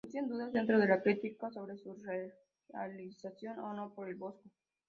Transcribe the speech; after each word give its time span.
Existen 0.03 0.27
dudas 0.29 0.51
dentro 0.51 0.79
de 0.79 0.87
la 0.87 0.99
crítica 0.99 1.51
sobre 1.51 1.77
su 1.77 1.95
realización 2.73 3.59
o 3.59 3.71
no 3.75 3.93
por 3.93 4.09
el 4.09 4.15
Bosco. 4.15 4.49